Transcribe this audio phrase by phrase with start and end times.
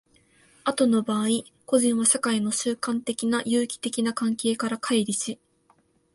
[0.65, 1.27] 後の場合、
[1.67, 5.37] 個人は社会の習慣的な有機的な関係から乖離し、